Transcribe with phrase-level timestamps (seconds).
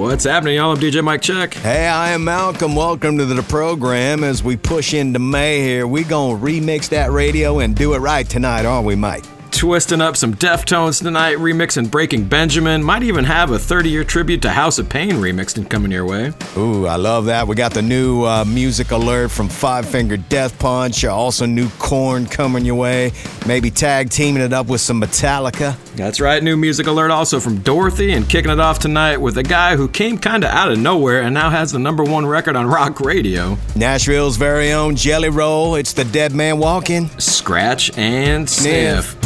[0.00, 0.72] What's happening, y'all?
[0.72, 1.52] I'm DJ Mike Check.
[1.52, 2.74] Hey, I am Malcolm.
[2.74, 4.24] Welcome to the program.
[4.24, 8.26] As we push into May here, we gonna remix that radio and do it right
[8.26, 9.26] tonight, aren't we, Mike?
[9.50, 12.82] Twisting up some Deftones tonight, remixing Breaking Benjamin.
[12.82, 16.06] Might even have a 30 year tribute to House of Pain remixed and coming your
[16.06, 16.32] way.
[16.56, 17.46] Ooh, I love that.
[17.46, 21.04] We got the new uh, music alert from Five Finger Death Punch.
[21.04, 23.12] Also, new Korn coming your way.
[23.46, 25.76] Maybe tag teaming it up with some Metallica.
[25.94, 29.42] That's right, new music alert also from Dorothy, and kicking it off tonight with a
[29.42, 32.66] guy who came kinda out of nowhere and now has the number one record on
[32.66, 35.74] rock radio Nashville's very own Jelly Roll.
[35.74, 37.10] It's the Dead Man Walking.
[37.18, 39.16] Scratch and Sniff.
[39.16, 39.19] I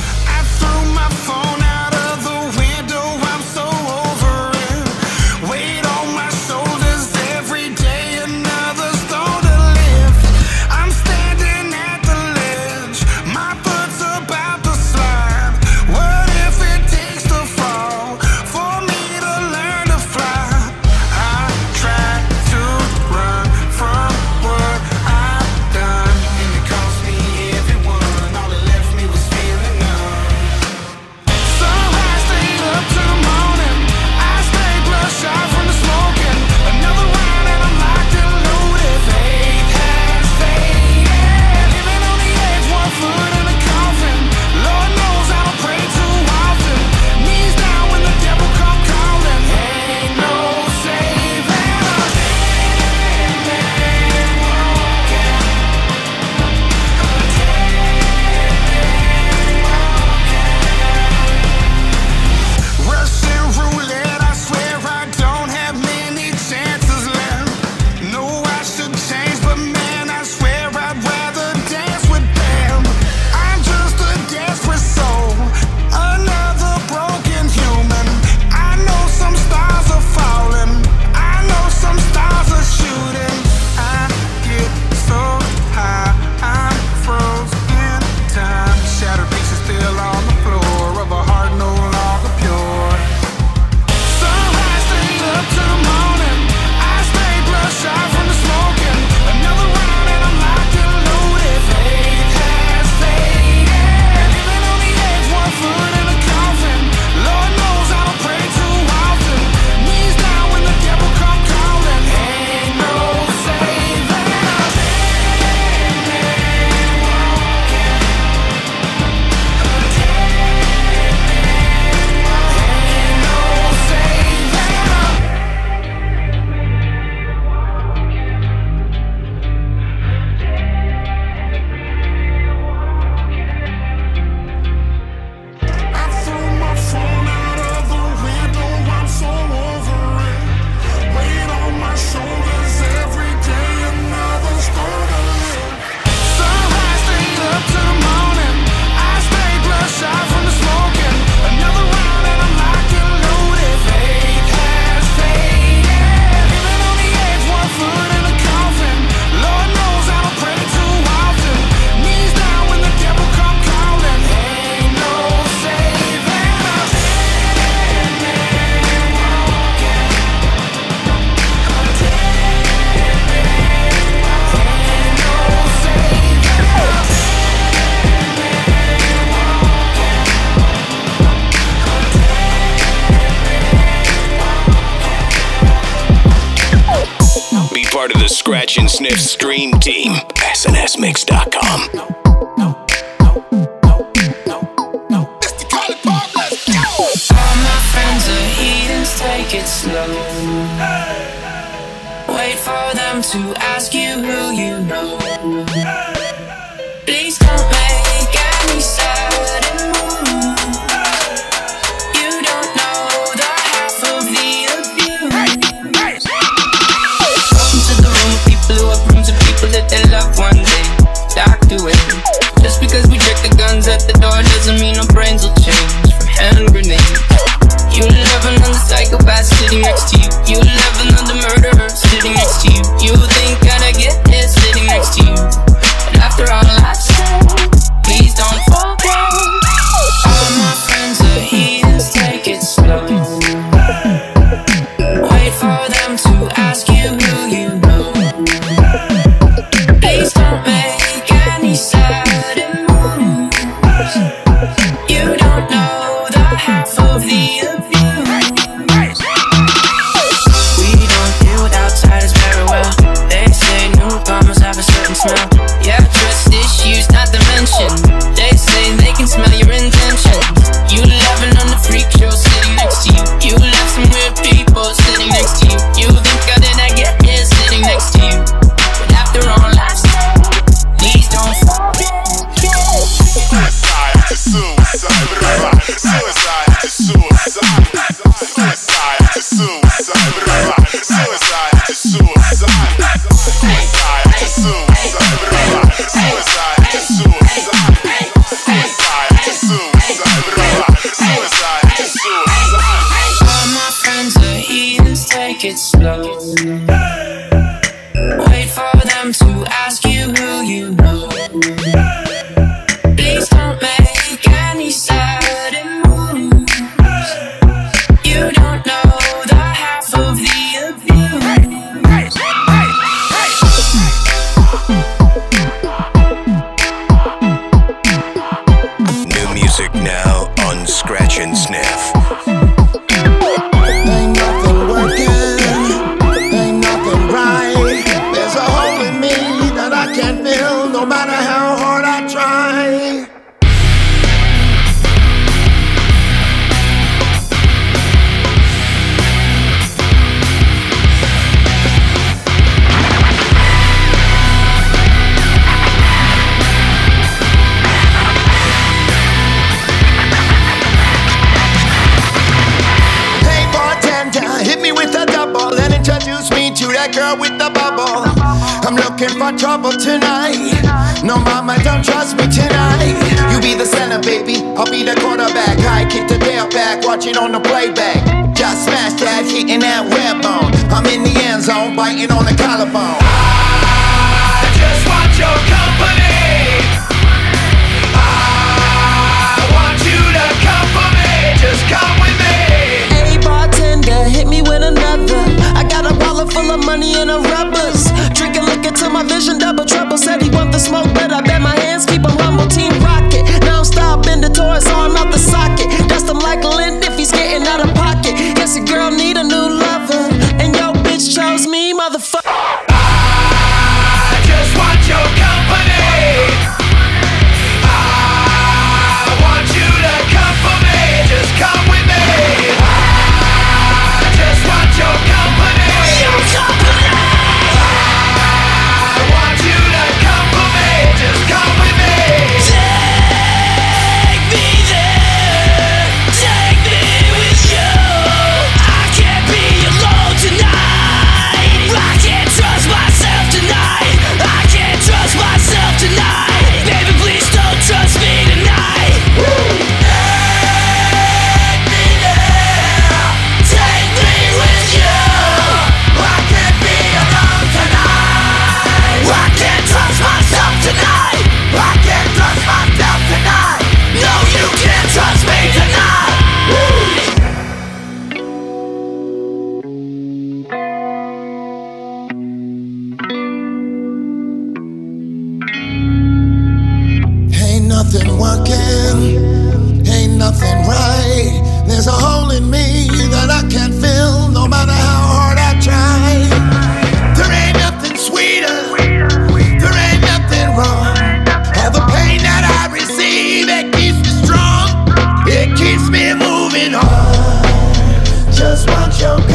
[499.25, 499.54] Don't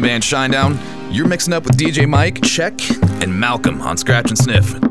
[0.00, 0.78] the band Shinedown.
[1.12, 2.74] You're mixing up with DJ Mike, Check,
[3.22, 4.89] and Malcolm on Scratch and Sniff.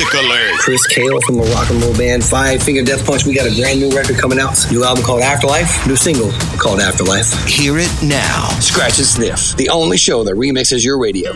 [0.00, 0.58] Music alert.
[0.60, 3.26] Chris Kael from the rock and roll band Five Finger Death Punch.
[3.26, 4.56] We got a brand new record coming out.
[4.72, 5.86] New album called Afterlife.
[5.86, 7.30] New single called Afterlife.
[7.44, 8.48] Hear it now.
[8.60, 11.32] Scratch and Sniff, the only show that remixes your radio.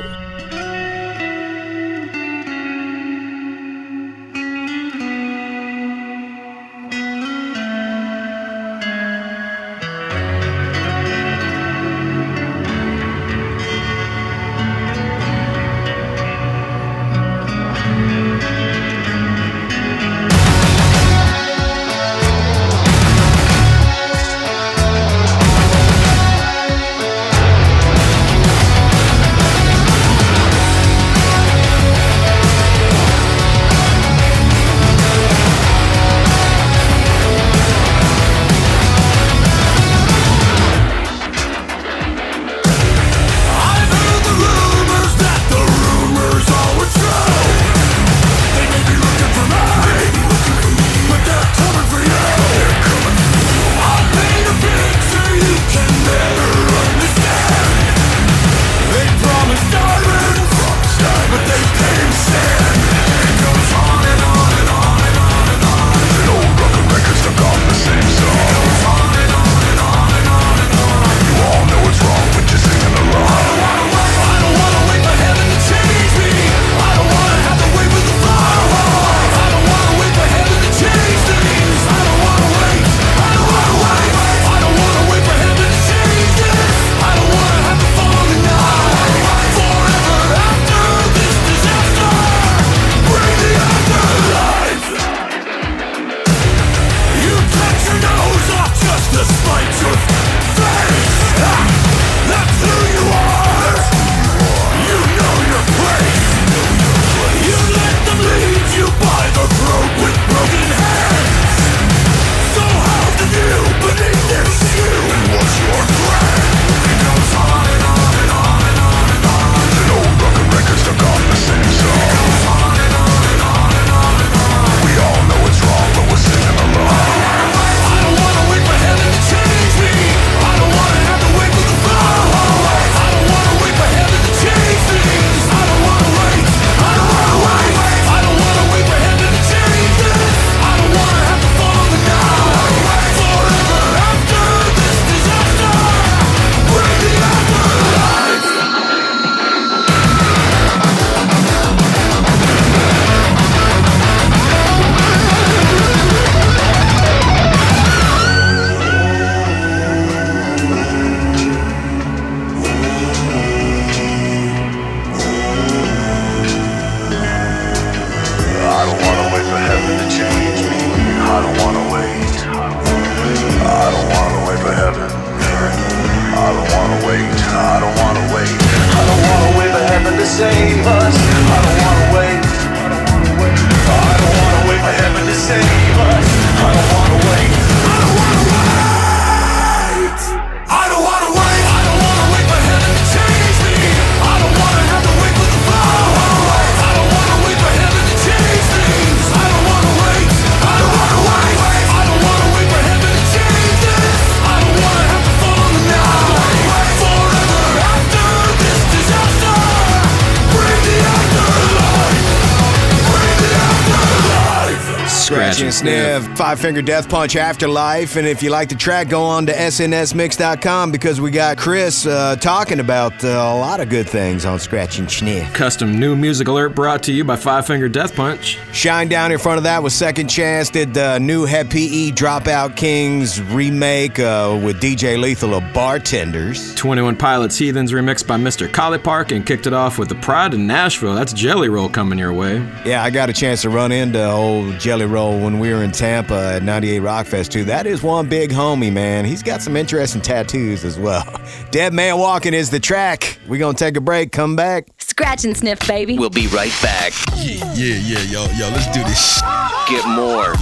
[215.75, 218.15] Sniff, Five Finger Death Punch Afterlife.
[218.15, 222.37] And if you like the track, go on to snsmix.com because we got Chris uh,
[222.37, 225.53] talking about uh, a lot of good things on Scratch and Sniff.
[225.53, 228.57] Custom new music alert brought to you by Five Finger Death Punch.
[228.71, 233.43] Shinedown in front of that was Second Chance, did the new Hed PE Dropout Kings
[233.43, 236.73] remake uh, with DJ Lethal of Bartenders.
[236.77, 238.69] 21 Pilots Heathens remixed by Mr.
[238.69, 241.17] Collipark and kicked it off with the Pride in Nashville.
[241.17, 242.65] That's Jelly Roll coming your way.
[242.87, 245.93] Yeah, I got a chance to run into old Jelly Roll when we were in
[245.93, 247.65] Tampa at 98 Rockfest too.
[247.65, 249.25] That is one big homie, man.
[249.25, 251.25] He's got some interesting tattoos as well.
[251.71, 253.39] Dead Man Walking is the track.
[253.49, 254.89] we going to take a break, come back.
[254.99, 256.19] Scratch and sniff, baby.
[256.19, 257.13] We'll be right back.
[257.37, 259.41] Yeah, yeah, yeah, yo, yo, let's do this.
[259.89, 260.59] Get more at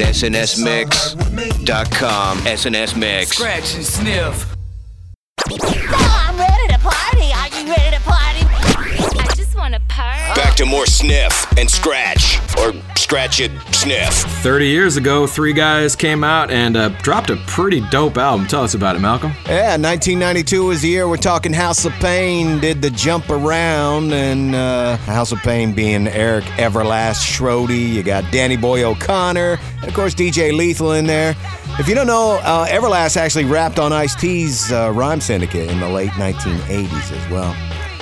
[0.00, 2.38] snsmix.com.
[2.38, 3.30] SNS Mix.
[3.30, 4.54] Scratch and sniff.
[5.46, 7.32] I'm ready to party.
[7.32, 8.27] Are you ready to party?
[9.88, 14.12] Back to more sniff and scratch, or scratch it, sniff.
[14.42, 18.46] 30 years ago, three guys came out and uh, dropped a pretty dope album.
[18.46, 19.32] Tell us about it, Malcolm.
[19.46, 24.54] Yeah, 1992 was the year we're talking House of Pain did the jump around, and
[24.54, 27.92] uh, House of Pain being Erik Everlast Schrody.
[27.92, 31.34] You got Danny Boy O'Connor, and of course DJ Lethal in there.
[31.78, 35.80] If you don't know, uh, Everlast actually rapped on Ice T's uh, Rhyme Syndicate in
[35.80, 37.56] the late 1980s as well.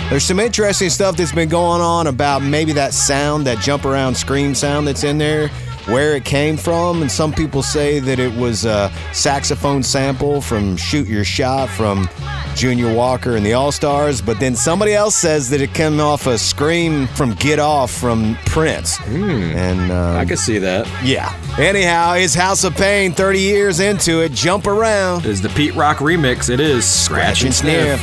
[0.09, 4.15] There's some interesting stuff that's been going on about maybe that sound, that jump around
[4.15, 5.49] scream sound that's in there,
[5.87, 7.03] where it came from.
[7.03, 12.09] And some people say that it was a saxophone sample from Shoot Your Shot from
[12.55, 14.23] Junior Walker and the All Stars.
[14.23, 18.37] But then somebody else says that it came off a scream from Get Off from
[18.47, 19.01] Prince.
[19.09, 20.87] And um, I can see that.
[21.05, 21.35] yeah.
[21.59, 24.31] Anyhow, it's House of Pain 30 years into it.
[24.31, 25.27] Jump around.
[25.27, 26.49] Is the Pete Rock remix.
[26.49, 28.01] It is Scratch and Sniff.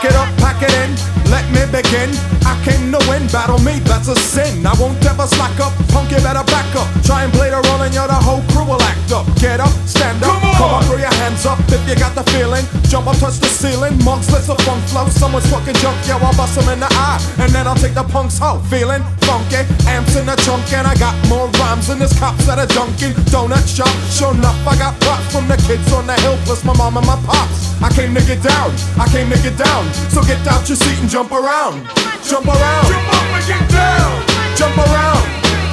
[0.00, 0.96] Get up, pack it in,
[1.28, 2.08] let me begin.
[2.48, 4.64] I came to win, battle me, that's a sin.
[4.64, 6.88] I won't ever slack up, punk, you better back up.
[7.04, 9.28] Try and play the role and you're the whole crew will act up.
[9.36, 12.64] Get up, stand up, come on, throw your hands up if you got the feeling.
[12.88, 15.06] Jump up, touch the ceiling, monks, let's a funk flow.
[15.12, 17.20] Someone's fucking junk, yo, I'll bust them in the eye.
[17.38, 19.62] And then I'll take the punks out, feeling funky.
[19.86, 23.12] Amps in the trunk, and I got more rhymes than this cops at a Dunkin'
[23.28, 23.92] Donut shop.
[24.08, 27.06] Sure enough, I got props from the kids on the hill, plus my mom and
[27.06, 27.72] my pops.
[27.82, 29.81] I came to get down, I came to get down.
[30.10, 31.86] So get out your seat and jump around.
[32.24, 32.86] Jump around.
[32.88, 34.10] Jump up and get down.
[34.56, 35.24] Jump around.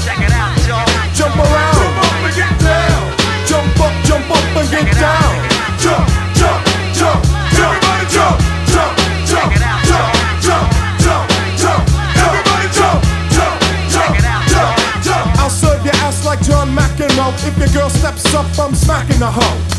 [0.06, 0.88] Check it out, y'all.
[1.14, 1.76] Jump around.
[1.76, 3.20] Jump up and get down.
[3.50, 5.34] Jump up, jump up and get down.
[5.82, 6.06] Jump,
[6.38, 6.62] jump,
[6.94, 7.22] jump,
[7.58, 7.66] jump.
[7.66, 8.38] Everybody jump,
[8.70, 8.94] jump,
[9.26, 9.50] jump,
[9.90, 10.14] jump,
[10.46, 10.70] jump,
[11.02, 11.26] jump,
[11.58, 11.84] jump.
[12.14, 13.02] Everybody jump,
[13.34, 13.58] jump,
[13.90, 14.14] jump,
[14.54, 15.40] jump, jump.
[15.42, 17.34] I'll serve your ass like John McEnroe.
[17.48, 19.79] If your girl steps up, I'm smacking the hoe.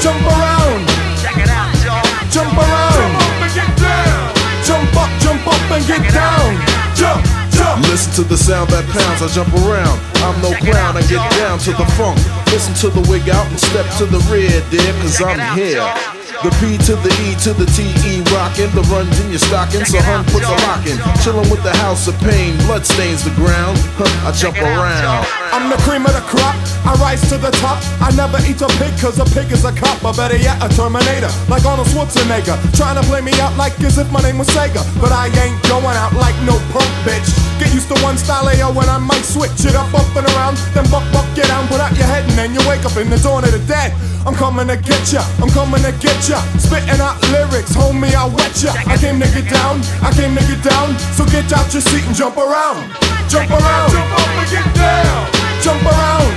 [0.00, 0.86] Jump around.
[1.22, 2.06] Check it out, y'all.
[2.30, 2.94] Jump around.
[2.94, 4.38] Jump up and get down.
[4.64, 6.54] Jump up, jump up and get down.
[6.94, 7.82] Jump, jump.
[7.88, 9.98] Listen to the sound that pounds, I jump around.
[10.22, 12.18] I'm no clown, I get down to the funk.
[12.52, 16.17] Listen to the wig out and step to the rear, dear, cause I'm here.
[16.28, 19.96] The P to the E to the T-E rockin', the runs in your stocking, so
[19.96, 21.00] hun puts a lock in.
[21.24, 23.80] Chillin' with the house of pain, blood stains the ground.
[23.96, 25.24] Huh, I jump around.
[25.56, 26.52] I'm the cream of the crop.
[26.84, 27.80] I rise to the top.
[28.04, 30.04] I never eat a pig cause a pig is a cop.
[30.04, 31.32] Or better yet, a Terminator.
[31.48, 32.60] Like Arnold Schwarzenegger.
[32.76, 34.84] Trying to play me out like as if my name was Sega.
[35.00, 37.26] But I ain't going out like no punk bitch.
[37.58, 40.60] Get used to one style AO when I might switch it up, up and around.
[40.76, 43.10] Then buck, buck, get down, put out your head, and then you wake up in
[43.10, 43.96] the dawn of the dead.
[44.26, 45.24] I'm coming to get ya.
[45.40, 46.40] I'm coming to get ya.
[46.58, 48.72] Spitting out lyrics, homie, I'll wet ya.
[48.86, 49.78] I came to get down.
[50.02, 50.96] I came to get down.
[51.14, 52.90] So get out your seat and jump around.
[53.28, 53.90] Jump around.
[53.92, 55.20] Jump up and get down.
[55.62, 56.32] Jump around.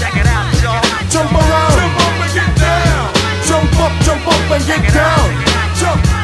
[0.00, 0.80] Check it out, y'all.
[1.10, 1.76] Jump around.
[1.76, 3.06] Jump up and get down.
[3.46, 5.26] Jump up, jump up and get down.
[5.80, 6.15] Jump.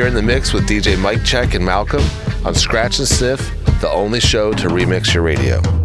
[0.00, 2.02] you're in the mix with DJ Mike Check and Malcolm
[2.46, 5.79] on Scratch and Sniff, the only show to remix your radio.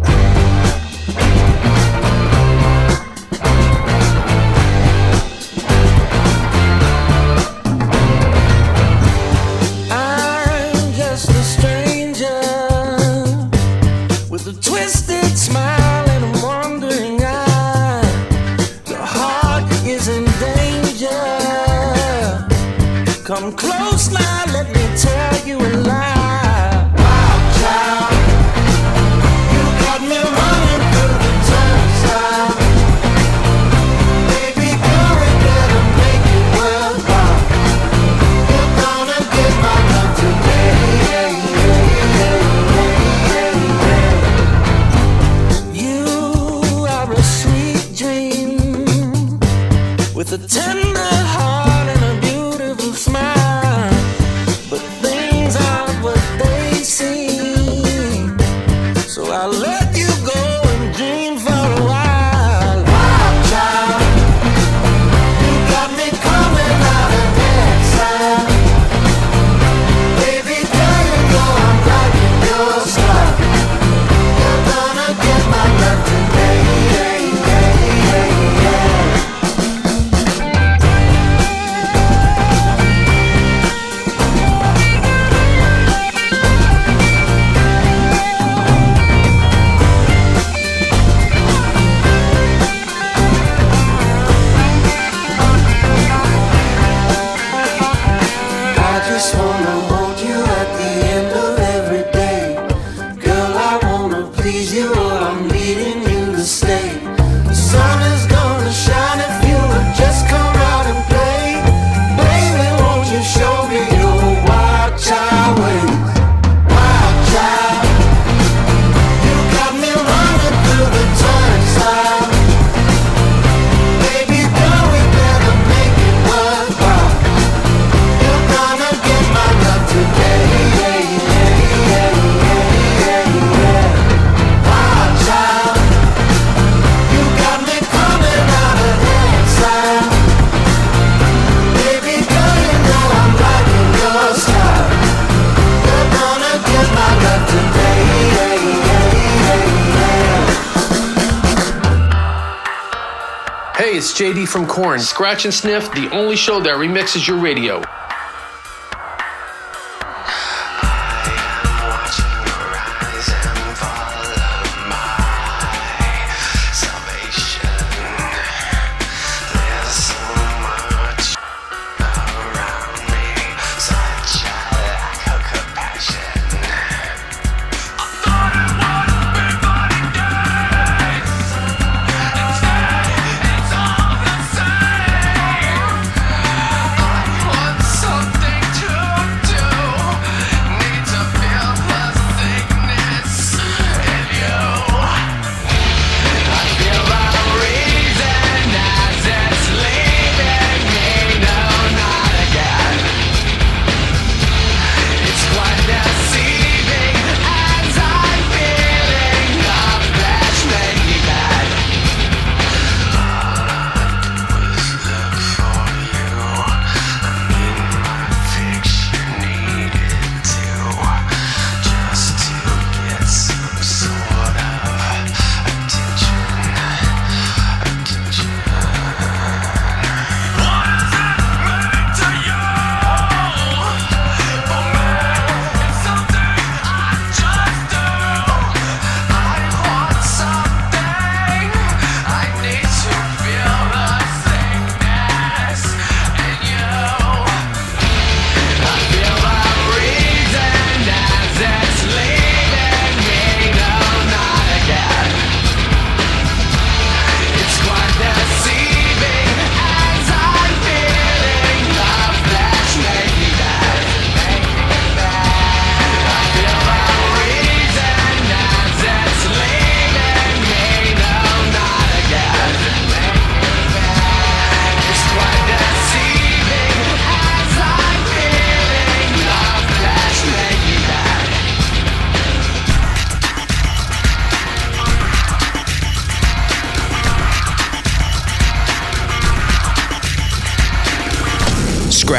[155.26, 157.82] Scratch and Sniff, the only show that remixes your radio.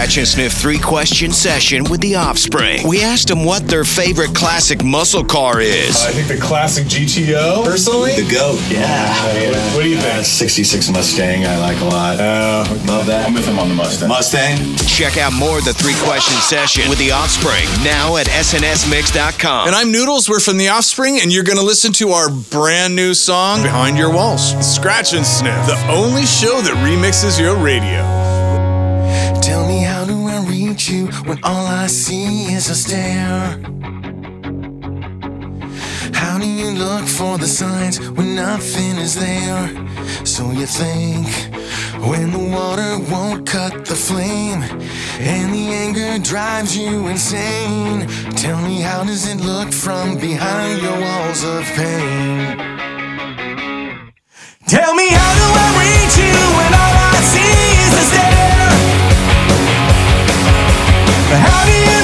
[0.08, 2.88] Scratch and Sniff three question session with the offspring.
[2.88, 6.02] We asked them what their favorite classic muscle car is.
[6.02, 8.15] I think the classic GTO, personally.
[8.15, 8.58] The GOAT.
[8.72, 9.12] Yeah.
[9.52, 10.26] What, what do you think?
[10.26, 12.22] 66 Mustang, I like a lot.
[12.22, 13.28] Uh, Love that.
[13.28, 14.08] I'm with him on the Mustang.
[14.08, 14.78] Mustang.
[14.88, 19.67] Check out more of the three question session with the offspring now at snsmix.com.
[19.67, 20.30] And I'm Noodles.
[20.30, 23.98] We're from The Offspring, and you're going to listen to our brand new song, Behind
[23.98, 24.56] Your Walls.
[24.65, 28.17] Scratch and Sniff, the only show that remixes your radio.
[30.78, 33.60] You when all I see is a stare?
[36.13, 39.68] How do you look for the signs when nothing is there?
[40.24, 41.28] So you think
[42.08, 44.62] when the water won't cut the flame
[45.20, 48.08] and the anger drives you insane?
[48.36, 52.58] Tell me how does it look from behind your walls of pain?
[54.68, 56.07] Tell me how do I reach
[61.68, 61.97] How you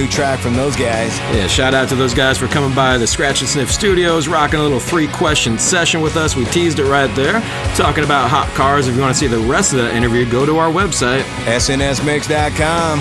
[0.00, 1.18] new track from those guys.
[1.34, 4.58] Yeah, shout out to those guys for coming by the Scratch and Sniff Studios, rocking
[4.58, 6.34] a little three question session with us.
[6.36, 7.40] We teased it right there,
[7.74, 8.88] talking about hot cars.
[8.88, 13.00] If you want to see the rest of that interview, go to our website, snsmix.com.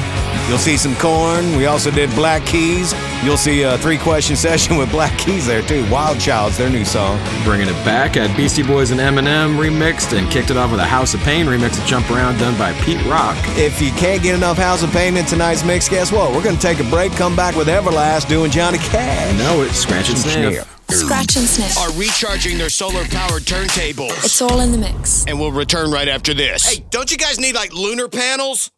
[0.50, 1.56] You'll see some Korn.
[1.56, 2.94] We also did Black Keys.
[3.24, 5.90] You'll see a three question session with Black Keys there too.
[5.92, 7.20] Wild Child's their new song.
[7.44, 10.86] Bringing it back at Beastie Boys and Eminem remixed and kicked it off with a
[10.86, 13.38] House of Pain remix of Jump Around done by Pete Rock.
[13.58, 16.32] If you can't get enough House of Pain in tonight's mix, guess what?
[16.32, 19.38] We're going to take a break, come back with Everlast doing Johnny Cash.
[19.38, 20.76] No, it's Scratch and Sniff.
[20.90, 21.78] Scratch and sniff.
[21.78, 24.10] Are recharging their solar powered turntables.
[24.26, 25.24] It's all in the mix.
[25.28, 26.66] and we'll return right after this.
[26.68, 28.72] Hey, don't you guys need like lunar panels?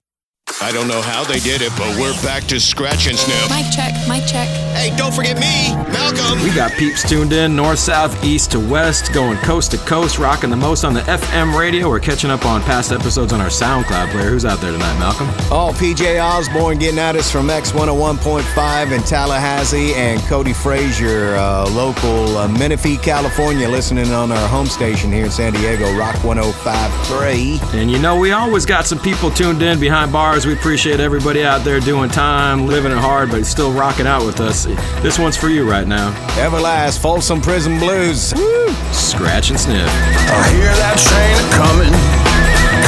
[0.60, 3.50] I don't know how they did it, but we're back to scratch and sniff.
[3.50, 4.48] Mic check, mic check.
[4.76, 6.42] Hey, don't forget me, Malcolm.
[6.44, 10.50] We got peeps tuned in north, south, east to west, going coast to coast, rocking
[10.50, 11.88] the most on the FM radio.
[11.90, 14.30] We're catching up on past episodes on our SoundCloud player.
[14.30, 15.28] Who's out there tonight, Malcolm?
[15.52, 22.38] Oh, PJ Osborne getting at us from X101.5 in Tallahassee, and Cody Frazier, uh, local
[22.38, 27.74] uh, Menifee, California, listening on our home station here in San Diego, Rock 105.3.
[27.74, 30.48] And you know, we always got some people tuned in behind bars guys.
[30.48, 34.40] We appreciate everybody out there doing time, living it hard, but still rocking out with
[34.40, 34.66] us.
[35.02, 36.12] This one's for you right now.
[36.36, 38.34] Everlast Folsom Prison Blues.
[38.36, 38.70] Woo!
[38.92, 39.88] Scratch and sniff.
[39.88, 41.94] I hear that train coming,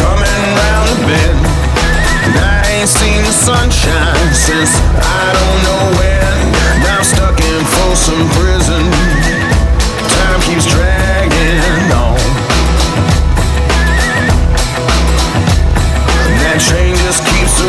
[0.01, 1.39] coming round the bend.
[2.25, 6.33] And I ain't seen the sunshine since I don't know when.
[6.83, 8.83] Now I'm stuck in Folsom Prison.
[10.09, 11.03] Time keeps dragging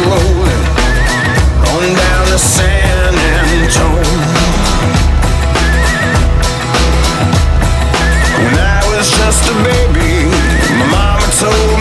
[0.03, 0.65] rolling
[1.71, 3.15] on down San
[8.43, 10.27] When I was just a baby,
[10.79, 11.74] my mama told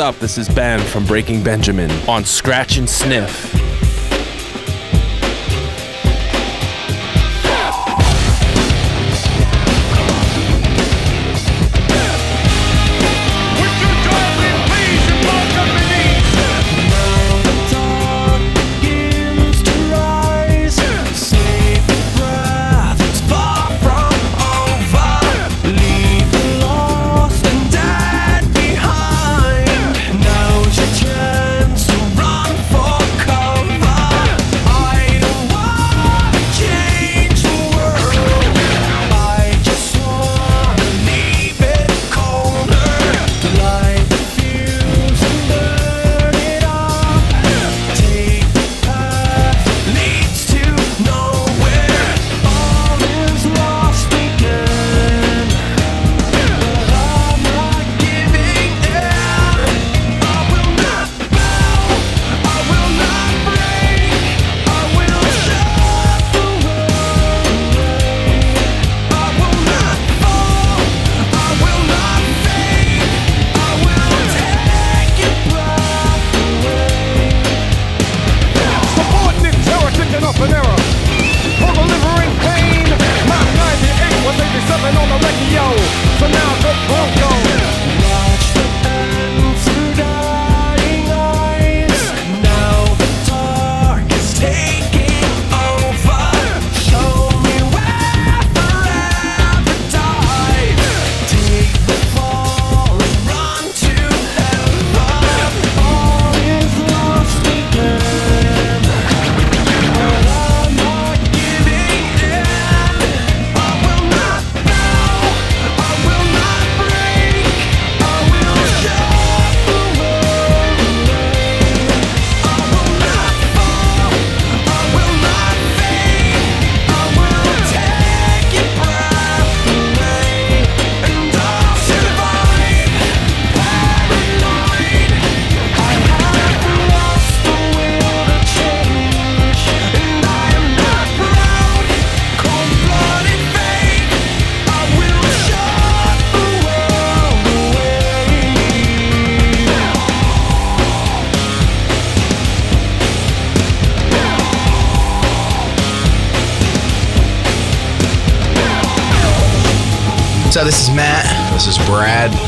[0.00, 0.18] up?
[0.18, 3.49] This is Ben from Breaking Benjamin on Scratch and Sniff.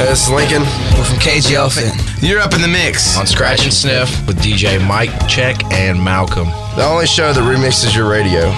[0.03, 0.63] Hey, this is Lincoln.
[0.99, 1.95] We're from Cage the Elephant.
[2.21, 6.49] You're up in the mix on Scratch and Sniff with DJ Mike Check and Malcolm.
[6.75, 8.51] The only show that remixes your radio.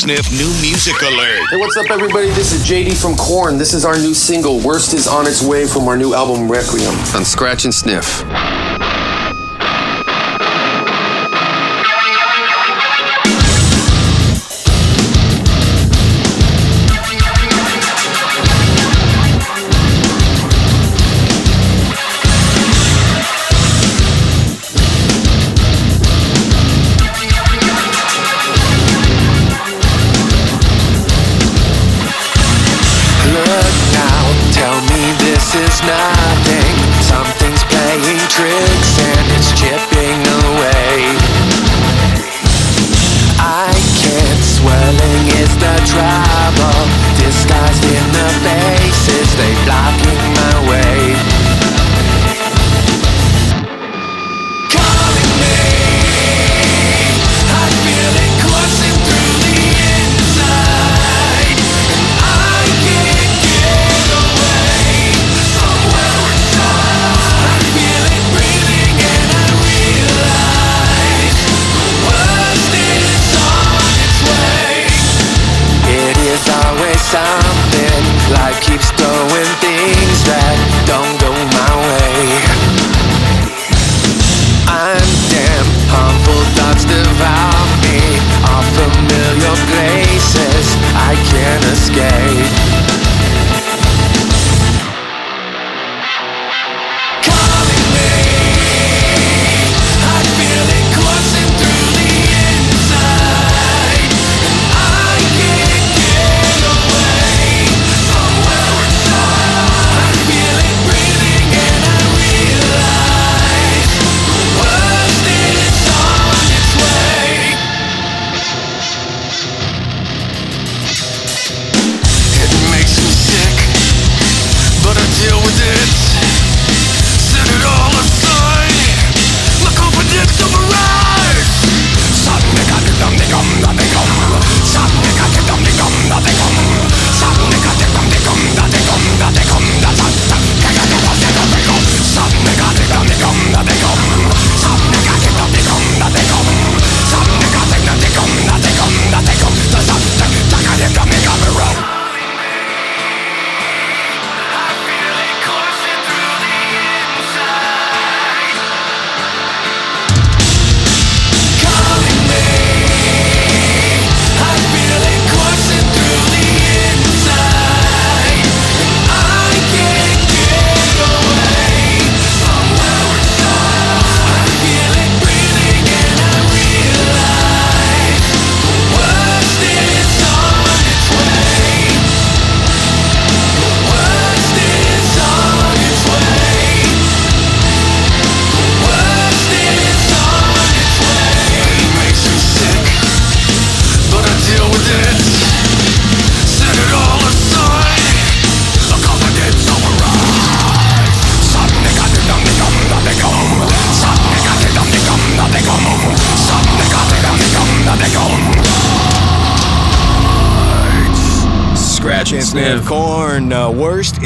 [0.00, 1.46] Sniff new music alert.
[1.50, 2.28] Hey, what's up, everybody?
[2.28, 3.58] This is JD from Korn.
[3.58, 6.94] This is our new single, Worst is on its way from our new album, Requiem,
[7.14, 8.24] on Scratch and Sniff.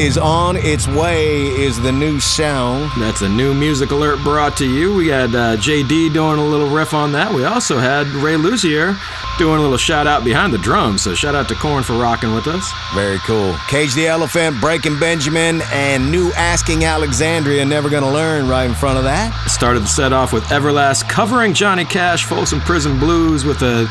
[0.04, 2.90] Is on its way is the new sound.
[2.98, 4.94] That's a new music alert brought to you.
[4.94, 7.32] We had uh, JD doing a little riff on that.
[7.32, 8.98] We also had Ray Luzier
[9.38, 11.00] doing a little shout out behind the drums.
[11.00, 12.70] So shout out to Korn for rocking with us.
[12.94, 13.56] Very cool.
[13.68, 17.64] Cage the Elephant, Breaking Benjamin, and New Asking Alexandria.
[17.64, 19.32] Never gonna learn right in front of that.
[19.48, 23.88] Started the set off with Everlast covering Johnny Cash, Folsom Prison Blues with a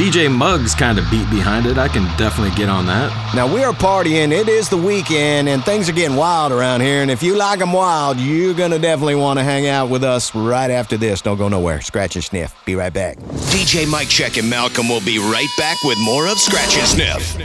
[0.00, 1.76] DJ Muggs kind of beat behind it.
[1.76, 3.12] I can definitely get on that.
[3.34, 4.32] Now we are partying.
[4.32, 7.02] It is the weekend, and things are getting wild around here.
[7.02, 10.34] And if you like them wild, you're gonna definitely want to hang out with us
[10.34, 11.20] right after this.
[11.20, 11.82] Don't go nowhere.
[11.82, 12.54] Scratch and sniff.
[12.64, 13.18] Be right back.
[13.52, 17.36] DJ Mike Check and Malcolm will be right back with more of Scratch and Sniff.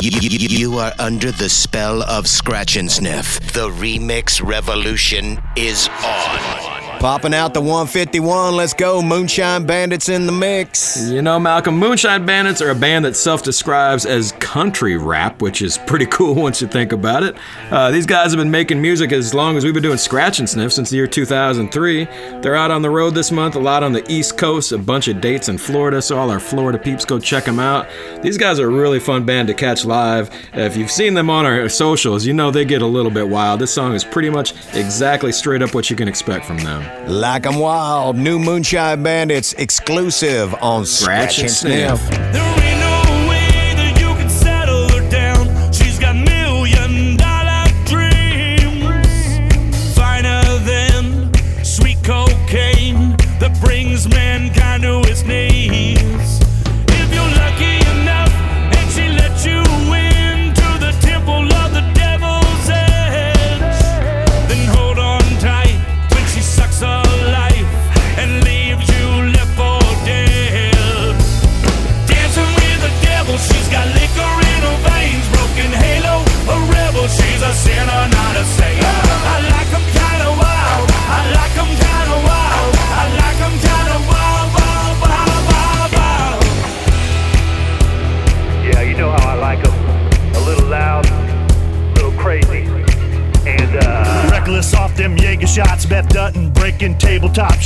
[0.00, 3.40] You, you- you are under the spell of Scratch and Sniff.
[3.52, 6.81] The remix revolution is on.
[7.02, 8.54] Popping out the 151.
[8.54, 9.02] Let's go.
[9.02, 11.10] Moonshine Bandits in the mix.
[11.10, 15.62] You know, Malcolm, Moonshine Bandits are a band that self describes as country rap, which
[15.62, 17.36] is pretty cool once you think about it.
[17.72, 20.48] Uh, these guys have been making music as long as we've been doing Scratch and
[20.48, 22.04] Sniff since the year 2003.
[22.40, 25.08] They're out on the road this month, a lot on the East Coast, a bunch
[25.08, 27.88] of dates in Florida, so all our Florida peeps go check them out.
[28.22, 30.30] These guys are a really fun band to catch live.
[30.52, 33.58] If you've seen them on our socials, you know they get a little bit wild.
[33.58, 36.91] This song is pretty much exactly straight up what you can expect from them.
[37.06, 42.00] Like 'em Wild, new Moonshine Bandits exclusive on Scratch and Sniff.
[42.10, 42.51] There ain't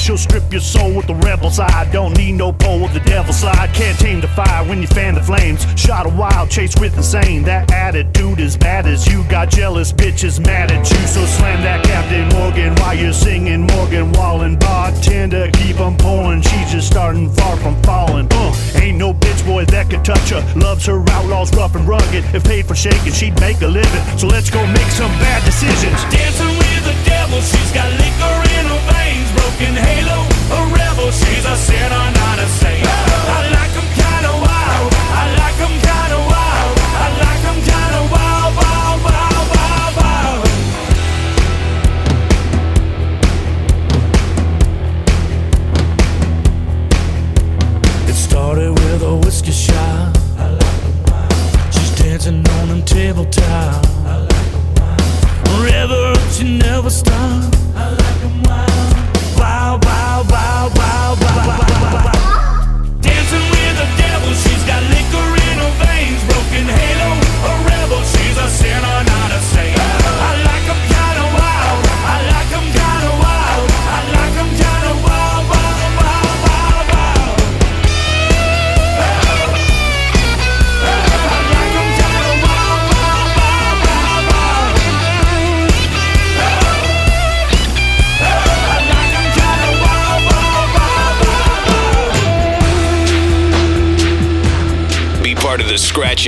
[0.07, 1.93] She'll strip your soul with the rebel side.
[1.93, 3.69] Don't need no pole with the devil slide.
[3.75, 5.67] Can't tame the fire when you fan the flames.
[5.79, 7.43] Shot a wild chase with insane.
[7.43, 11.07] That attitude is bad as you got jealous bitches mad at you.
[11.07, 14.57] So slam that Captain Morgan while you're singing Morgan Wallen.
[14.57, 16.43] Bartender, keep 'em pouring.
[16.43, 18.29] She's just starting far from falling.
[18.33, 20.43] Uh, ain't no bitch boy that could touch her.
[20.57, 22.25] Loves her outlaws rough and rugged.
[22.35, 24.03] If paid for shaking, she'd make a living.
[24.19, 25.99] So let's go make some bad decisions.
[26.11, 30.19] Dancing with the devil, she's got liquor in her veins, broken halo,
[30.57, 32.87] a rebel, she's a sinner, not a saint.
[32.87, 33.86] I like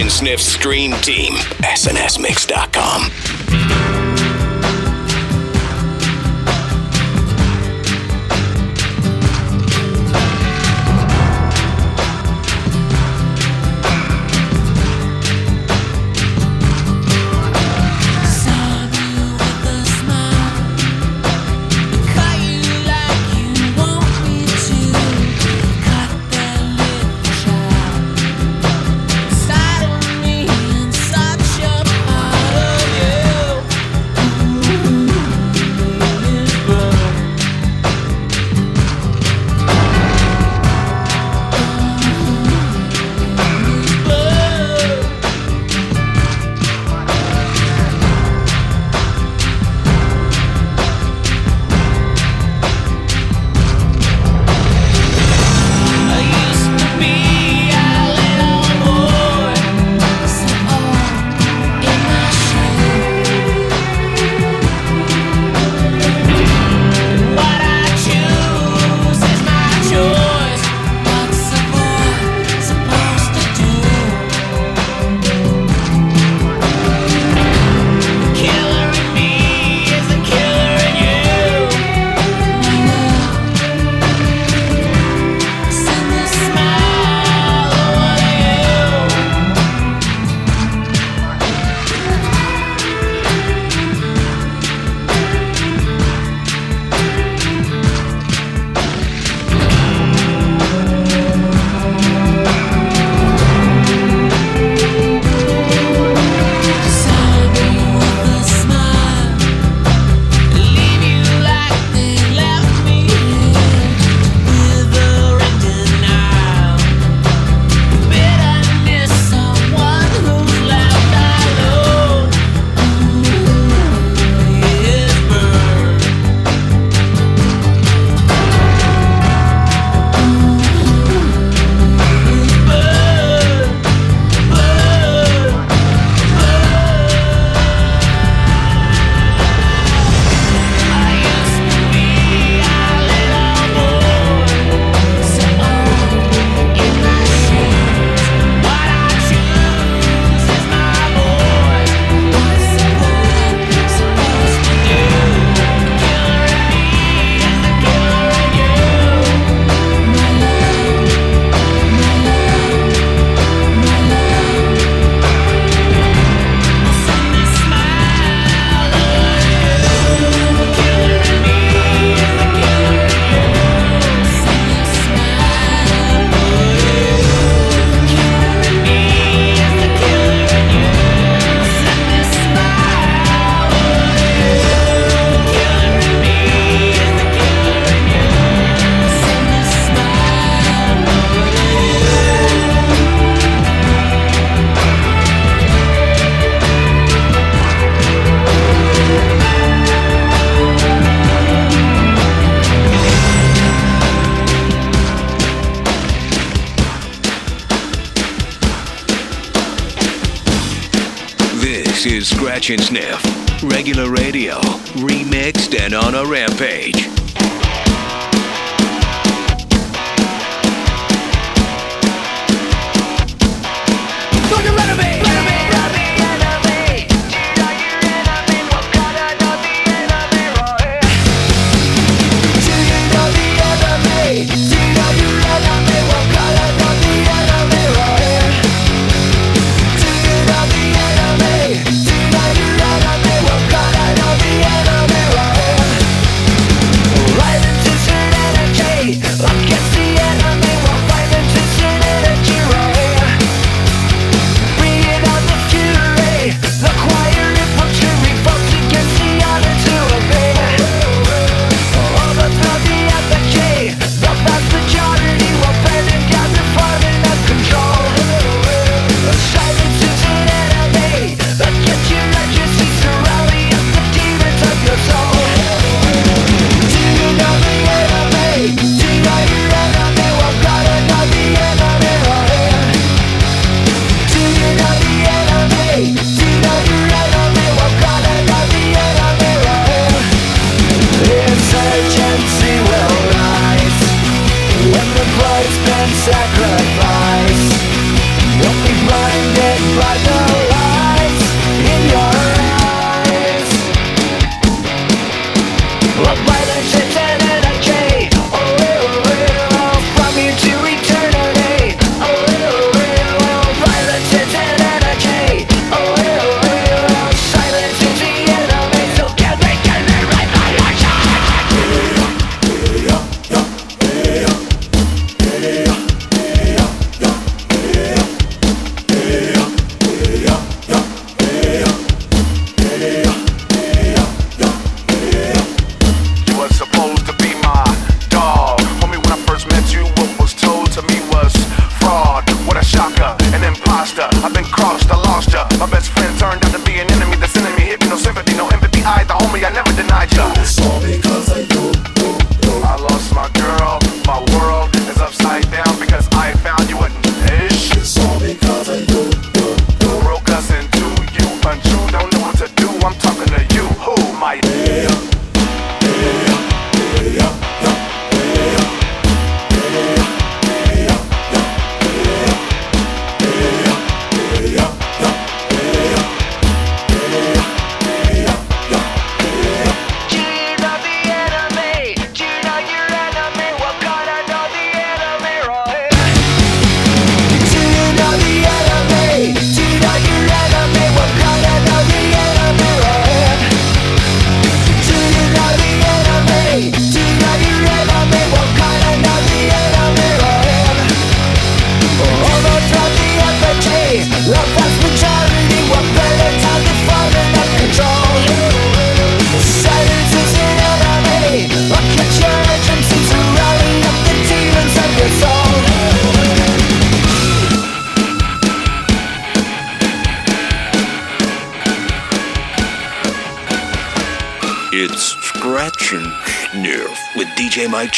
[0.06, 1.34] Sniff Stream Team.
[1.62, 3.27] SNSMix.com.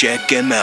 [0.00, 0.59] check him out.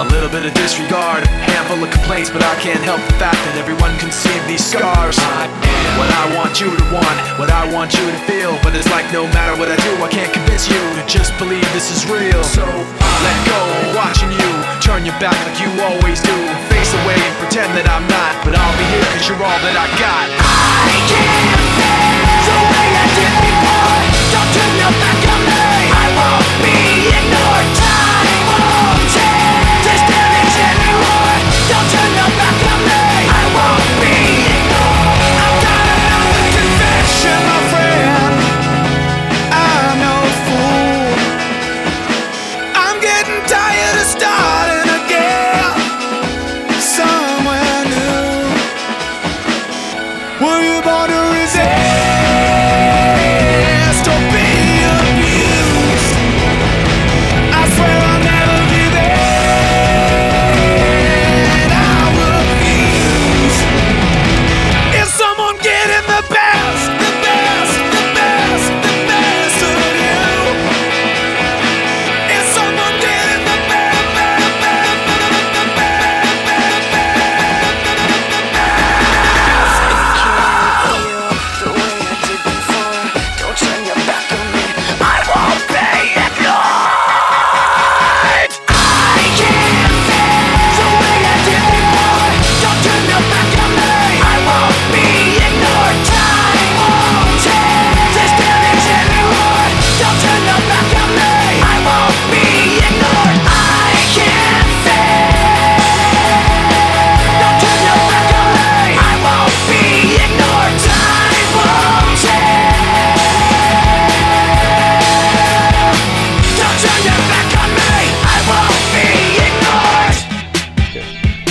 [0.00, 3.36] A little bit of disregard, a handful of complaints, but I can't help the fact
[3.36, 5.20] that everyone can see these scars.
[5.20, 8.72] I am what I want you to want, what I want you to feel, but
[8.72, 11.92] it's like no matter what I do, I can't convince you to just believe this
[11.92, 12.40] is real.
[12.40, 13.60] So let go,
[13.92, 16.36] watching you turn your back like you always do,
[16.72, 19.76] face away and pretend that I'm not, but I'll be here cause you're all that
[19.76, 20.26] I got.
[20.32, 21.60] I can't
[22.48, 24.00] the way I did before.
[24.32, 25.60] Don't turn your back on me.
[25.92, 26.72] I won't be
[27.20, 27.79] ignored.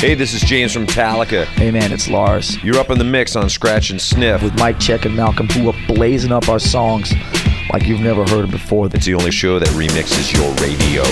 [0.10, 1.46] Hey, this is James from Metallica.
[1.46, 2.58] Hey man, it's Lars.
[2.64, 5.70] You're up in the mix on Scratch and Sniff with Mike Check and Malcolm, who
[5.70, 7.14] are blazing up our songs
[7.72, 8.88] like you've never heard it before.
[8.88, 11.04] It's the only show that remixes your radio.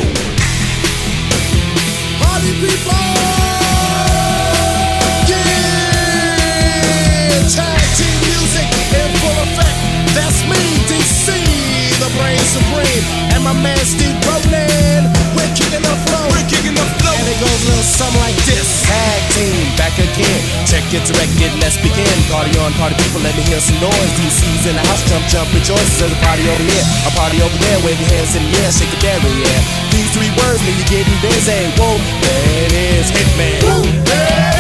[2.18, 2.98] Party people!
[5.30, 5.46] Yeah!
[7.54, 8.66] Tag team music
[8.98, 9.78] in full effect.
[10.18, 10.58] That's me,
[10.90, 11.38] DC,
[12.02, 13.06] the brain supreme.
[13.38, 13.78] And my man
[20.98, 22.18] Check it, direct it, let's begin.
[22.26, 24.12] Party on, party people, let me hear some noise.
[24.18, 26.00] DC's in the house, jump, jump, rejoice.
[26.00, 27.78] There's a party over here, a party over there.
[27.86, 29.62] Wave your hands in the air, shake it there, yeah.
[29.94, 31.70] These three words mean you're getting busy.
[31.78, 34.06] Whoa, there it is, Hitman.
[34.10, 34.57] There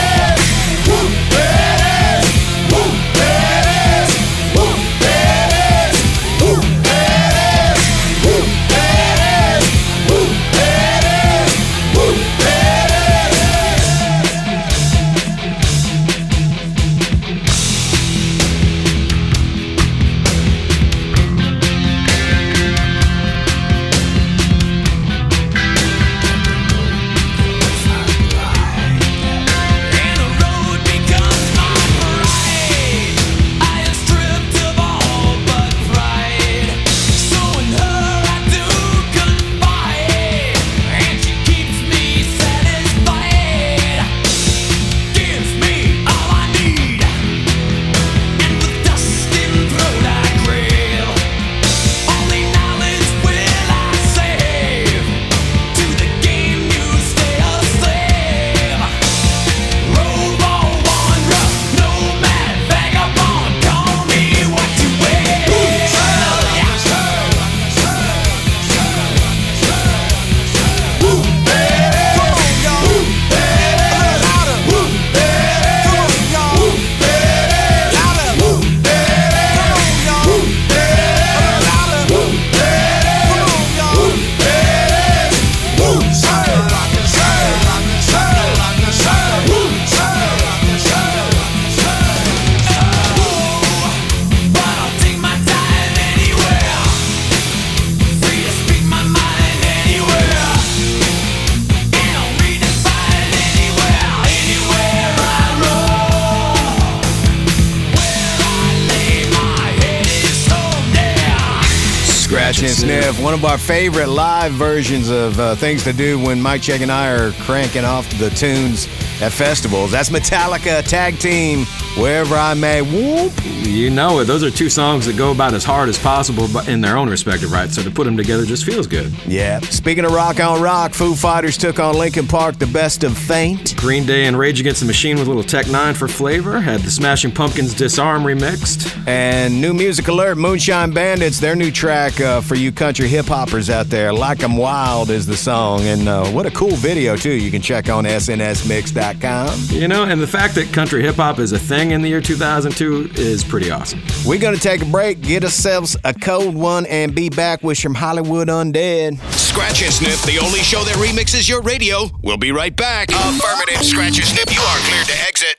[113.68, 117.84] favorite live versions of uh, things to do when Mike Check and I are cranking
[117.84, 118.86] off the tunes
[119.22, 119.92] at festivals.
[119.92, 121.66] That's Metallica Tag Team,
[122.00, 122.82] Wherever I May.
[122.82, 123.34] Whoop.
[123.44, 124.26] You know it.
[124.26, 127.10] Those are two songs that go about as hard as possible but in their own
[127.10, 127.70] respective right.
[127.70, 129.12] So to put them together just feels good.
[129.28, 129.60] Yeah.
[129.62, 133.76] Speaking of rock on rock, Foo Fighters took on Linkin Park, the best of Faint.
[133.78, 136.60] Green Day and Rage Against the Machine with a little Tech N9ne for flavor.
[136.62, 138.96] Had the Smashing Pumpkins Disarm remixed.
[139.08, 143.70] And new music alert, Moonshine Bandits, their new track uh, for you country hip hoppers
[143.70, 144.14] out there.
[144.14, 145.82] Like 'em Wild is the song.
[145.82, 147.34] And uh, what a cool video, too.
[147.34, 149.60] You can check on snsmix.com.
[149.70, 152.22] You know, and the fact that country hip hop is a thing in the year
[152.22, 154.02] 2002 is pretty awesome.
[154.26, 157.78] We're going to take a break, get ourselves a cold one, and be back with
[157.78, 159.18] some Hollywood Undead.
[159.34, 162.10] Scratch and Sniff, the only show that remixes your radio.
[162.22, 163.10] We'll be right back.
[163.10, 163.84] Affirmative.
[163.84, 165.58] Scratch and Sniff, you are cleared to exit.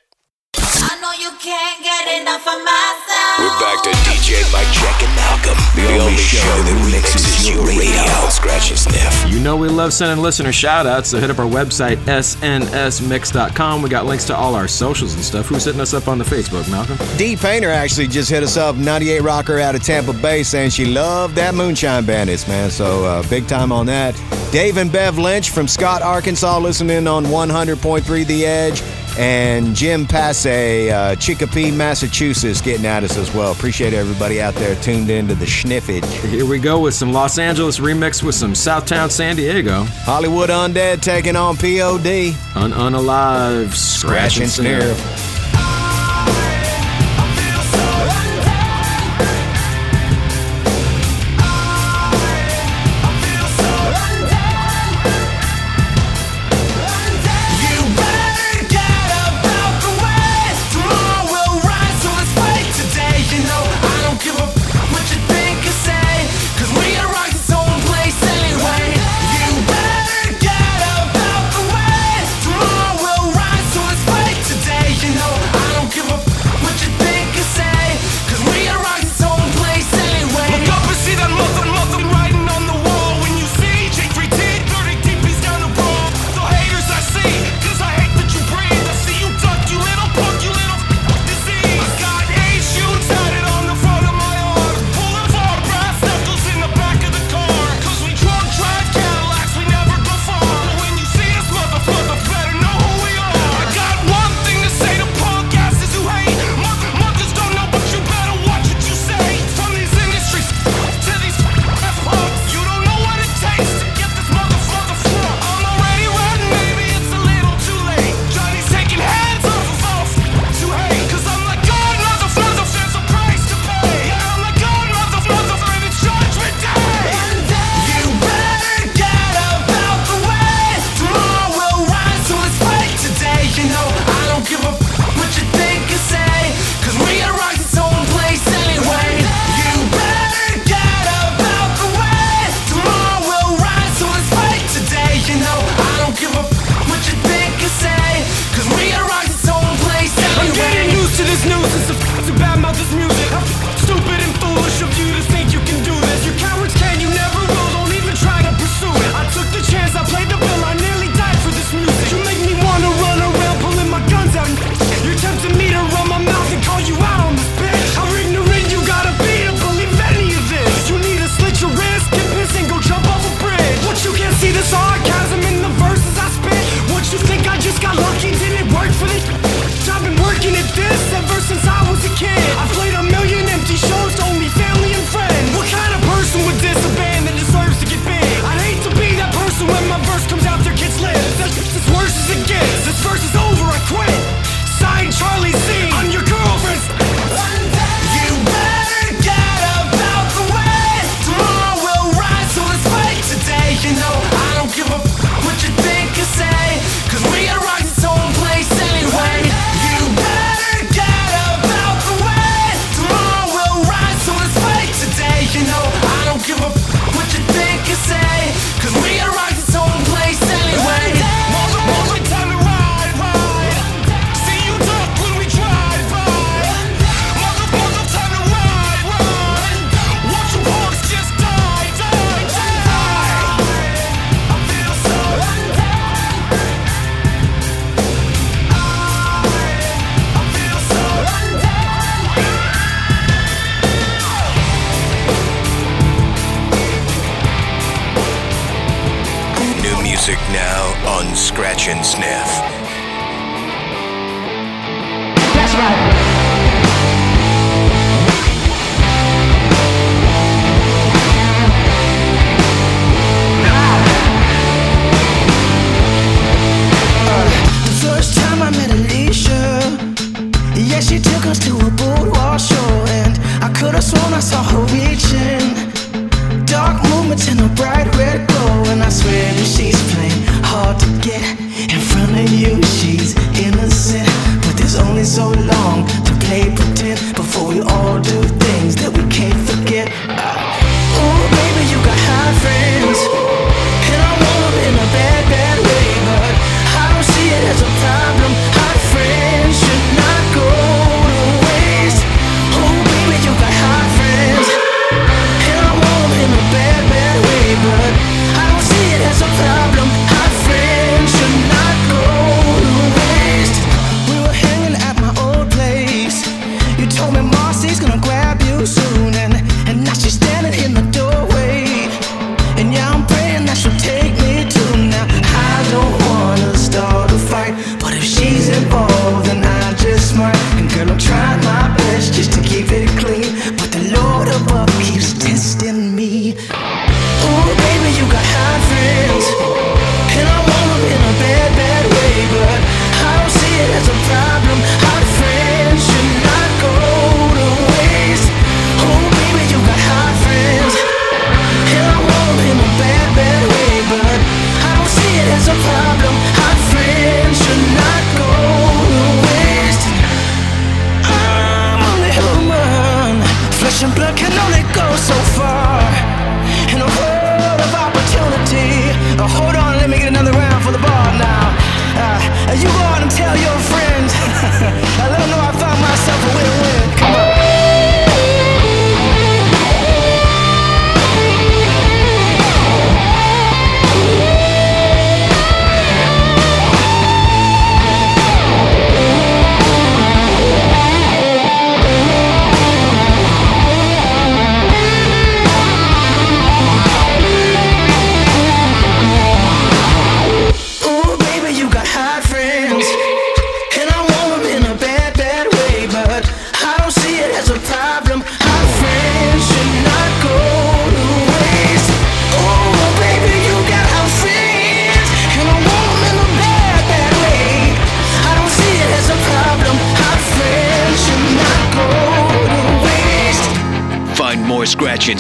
[0.55, 3.43] I know you can't get enough of my sound.
[3.43, 5.88] We're back to DJ Mike Check and Malcolm, the,
[9.49, 13.81] know we love sending listener shout outs, so hit up our website, snsmix.com.
[13.81, 15.47] We got links to all our socials and stuff.
[15.47, 16.99] Who's hitting us up on the Facebook, Malcolm?
[17.17, 20.85] Dee Painter actually just hit us up, 98 Rocker out of Tampa Bay, saying she
[20.85, 22.71] loved that Moonshine Bandits, man.
[22.71, 24.15] So uh, big time on that.
[24.53, 28.83] Dave and Bev Lynch from Scott, Arkansas, listening on 100.3 The Edge
[29.19, 33.51] and Jim Passe, uh, Chicopee, Massachusetts, getting at us as well.
[33.53, 36.07] Appreciate everybody out there tuned in to the sniffage.
[36.31, 39.83] Here we go with some Los Angeles remix with some Southtown San Diego.
[40.05, 42.35] Hollywood Undead taking on POD.
[42.55, 45.38] Un Unalive, Scratch, Scratch and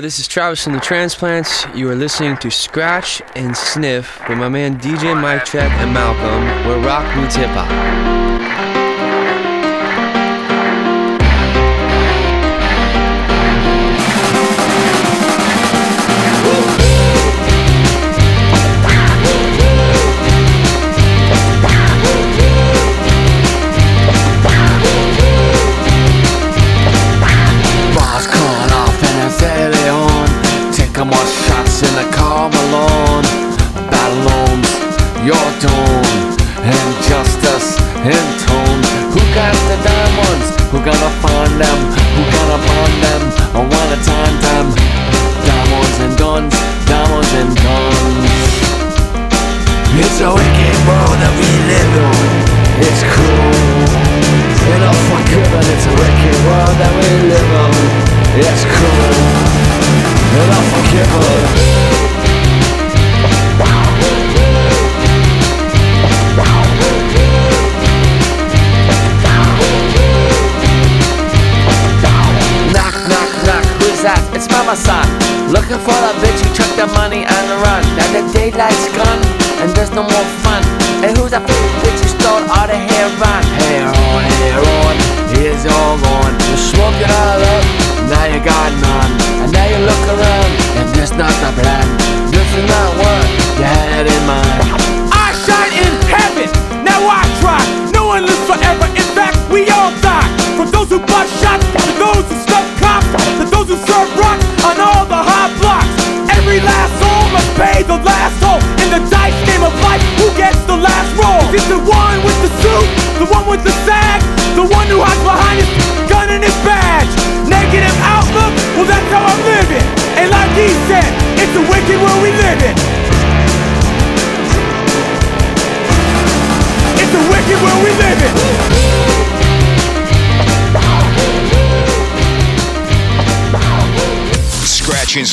[0.00, 1.66] This is Travis from the Transplants.
[1.74, 6.68] You are listening to Scratch and Sniff with my man DJ Mike Check and Malcolm,
[6.68, 8.27] where rock meets hip hop.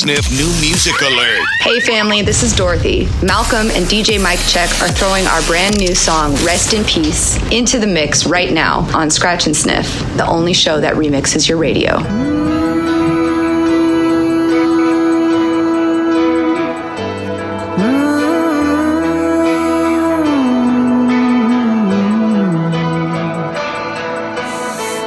[0.06, 1.44] Sniff New Music Alert.
[1.62, 3.08] Hey, family, this is Dorothy.
[3.24, 7.80] Malcolm and DJ Mike Check are throwing our brand new song, Rest in Peace, into
[7.80, 11.98] the mix right now on Scratch and Sniff, the only show that remixes your radio.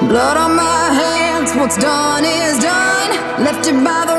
[0.09, 2.89] Blood on my hands, what's done is done.
[3.41, 4.18] Left it by the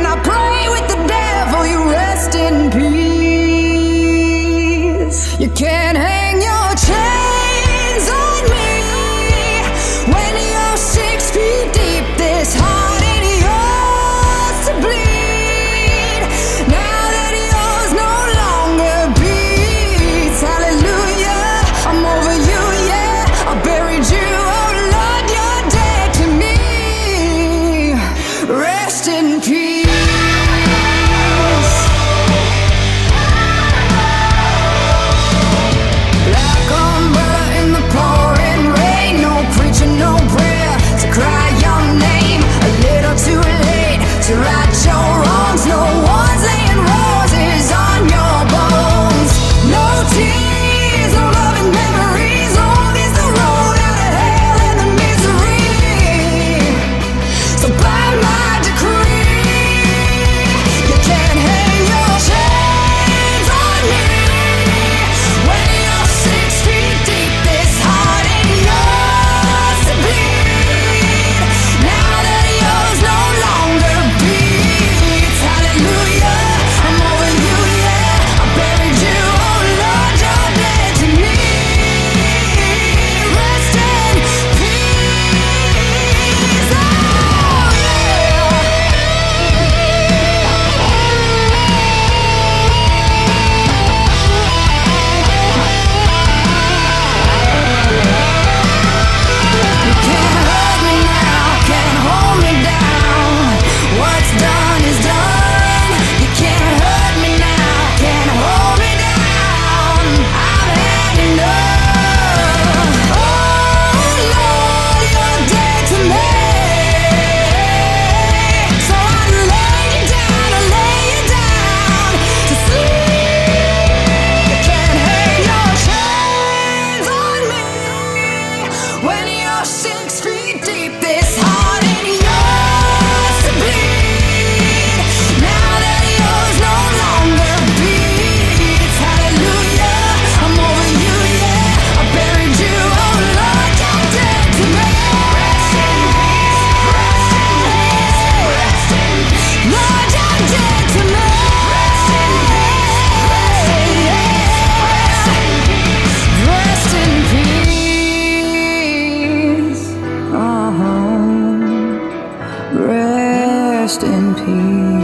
[162.73, 165.01] Rest in peace.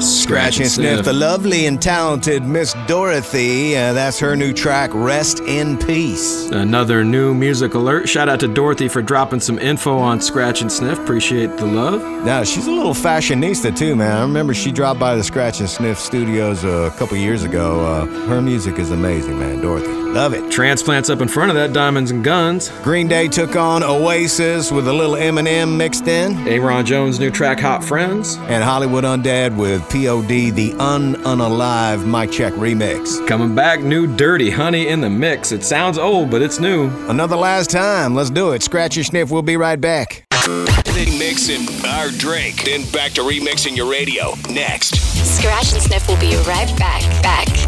[0.00, 3.76] Scratch and sniff the lovely and talented Miss Dorothy.
[3.76, 6.50] Uh, that's her new track, Rest in Peace.
[6.50, 8.08] Another new music alert.
[8.08, 10.98] Shout out to Dorothy for dropping some info on Scratch and Sniff.
[11.00, 12.02] Appreciate the love.
[12.24, 14.16] Now, she's a little fashionista too, man.
[14.16, 17.80] I remember she dropped by the Scratch and Sniff studios a couple years ago.
[17.84, 19.60] Uh, her music is amazing, man.
[19.62, 20.07] Dorothy.
[20.12, 20.50] Love it.
[20.50, 22.70] Transplants up in front of that, Diamonds and Guns.
[22.82, 26.36] Green Day took on Oasis with a little Eminem mixed in.
[26.48, 28.36] Aaron Jones' new track, Hot Friends.
[28.48, 33.24] And Hollywood Undead with POD, the Un Unalive Mike Check remix.
[33.26, 35.52] Coming back, new Dirty Honey in the mix.
[35.52, 36.88] It sounds old, but it's new.
[37.08, 38.14] Another last time.
[38.14, 38.62] Let's do it.
[38.62, 39.30] Scratch and Sniff.
[39.30, 40.24] We'll be right back.
[41.18, 44.32] Mixing our drink, then back to remixing your radio.
[44.50, 44.96] Next.
[45.36, 47.67] Scratch and Sniff will be right back, back, back,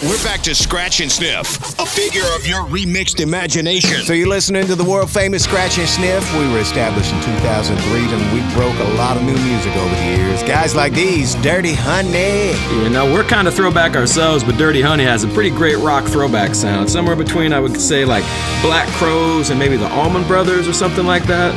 [0.00, 4.04] We're back to Scratch and Sniff, a figure of your remixed imagination.
[4.04, 6.22] So you're listening to the world famous Scratch and Sniff.
[6.38, 10.04] We were established in 2003, and we broke a lot of new music over the
[10.04, 10.40] years.
[10.44, 12.52] Guys like these, Dirty Honey.
[12.80, 16.04] You know, we're kind of throwback ourselves, but Dirty Honey has a pretty great rock
[16.04, 16.88] throwback sound.
[16.88, 18.22] Somewhere between, I would say, like
[18.62, 21.52] Black Crowes and maybe the Allman Brothers or something like that.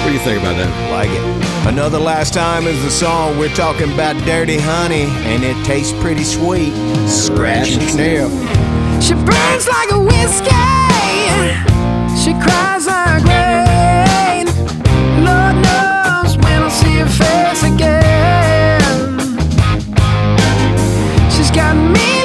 [0.00, 0.90] What do you think about that?
[0.90, 1.49] Like it.
[1.66, 6.24] Another last time is the song we're talking about Dirty Honey, and it tastes pretty
[6.24, 6.72] sweet.
[7.06, 8.30] Scratch and Sniff.
[9.02, 10.50] She burns like a whiskey.
[12.18, 14.46] She cries like rain.
[15.24, 18.80] Lord knows when I'll see her face again.
[21.30, 22.19] She's got me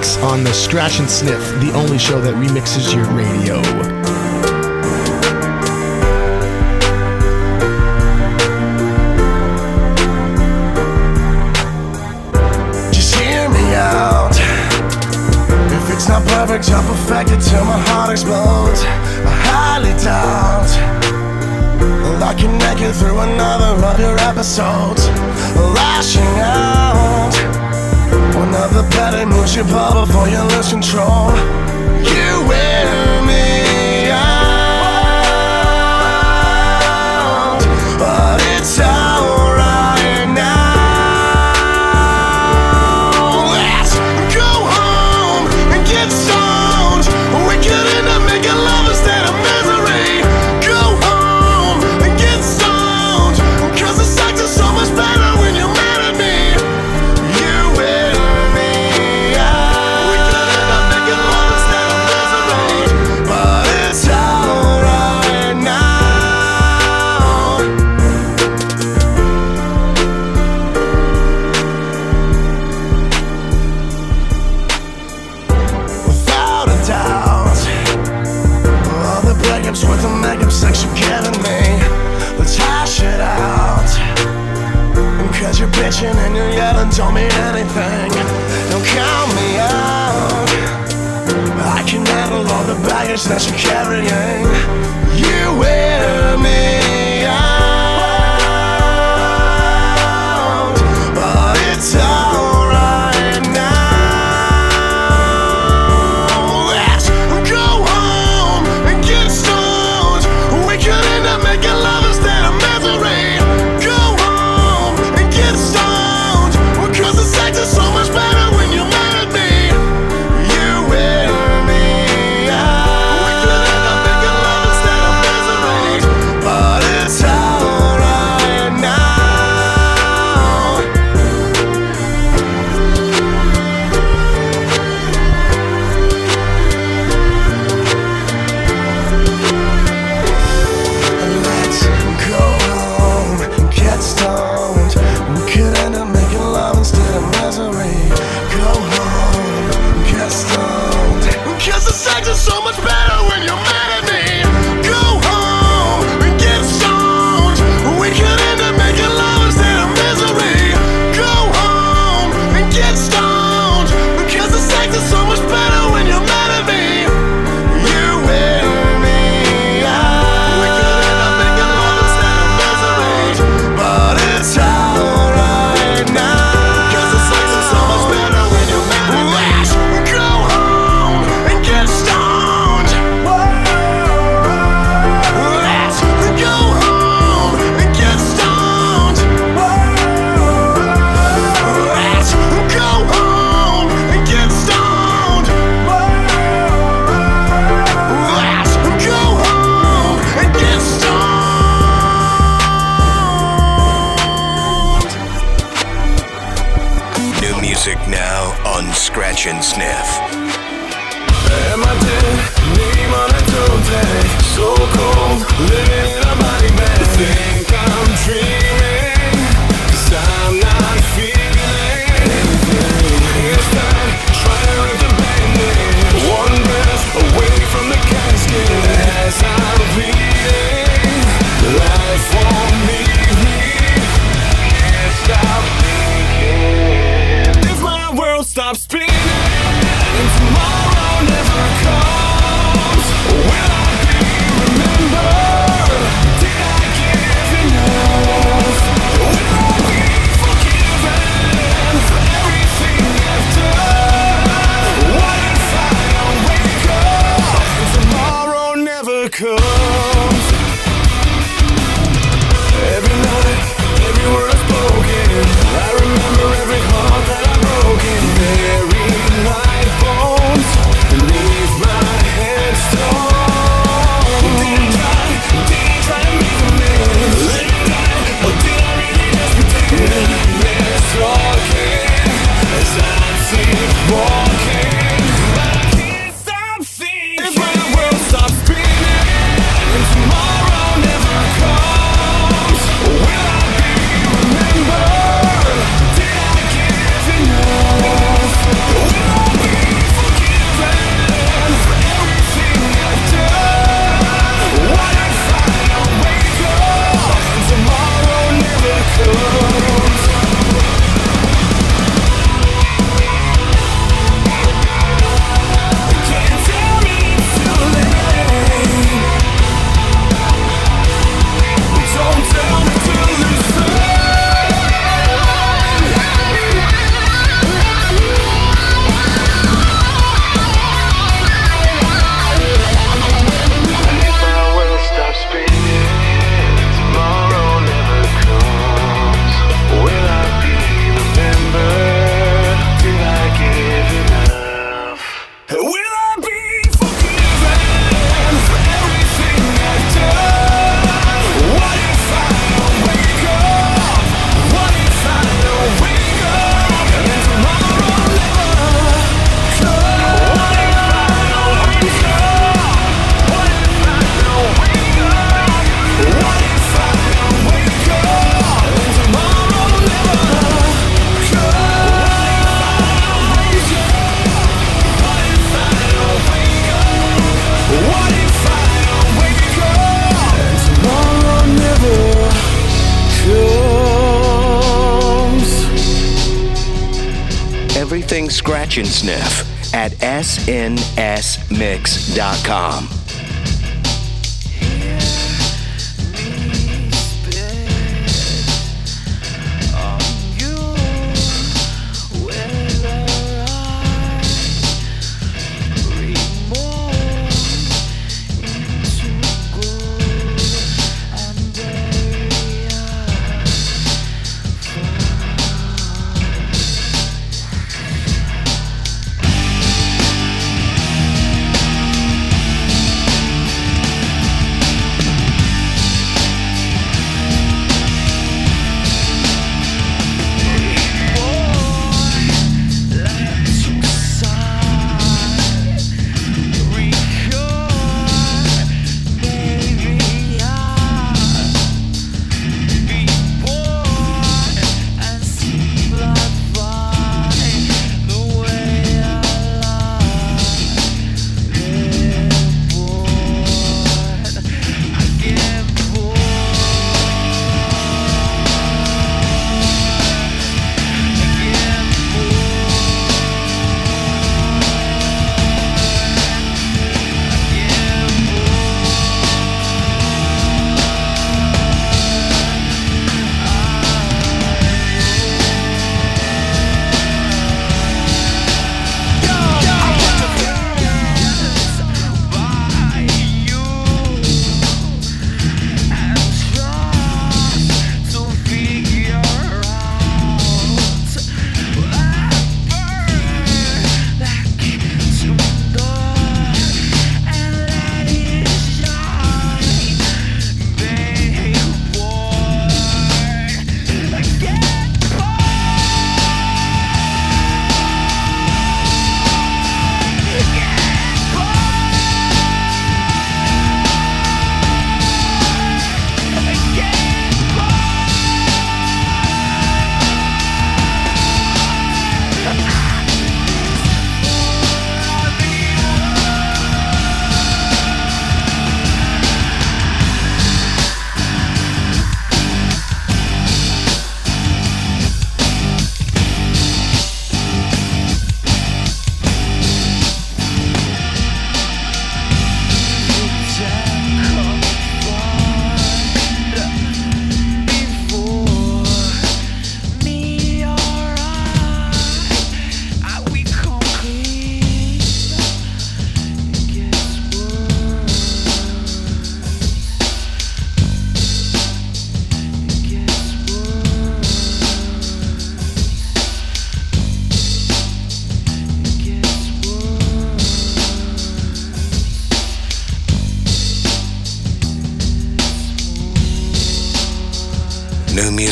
[0.00, 3.99] mix on the Scratch and Sniff, the only show that remixes your radio.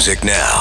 [0.09, 0.58] Music now.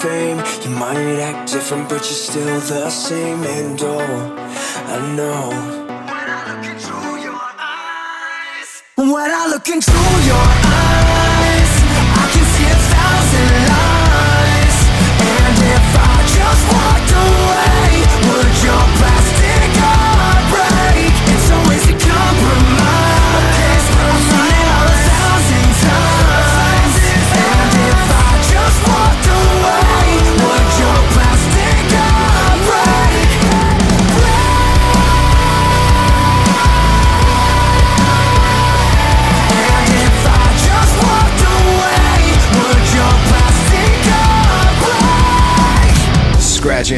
[0.00, 0.38] Fame.
[0.62, 3.42] You might act different, but you're still the same.
[3.44, 4.34] And oh,
[4.86, 5.42] I know.
[6.06, 6.96] When I look into
[7.26, 10.46] your eyes, when I look into your
[10.80, 11.72] eyes,
[12.22, 13.71] I can see a thousand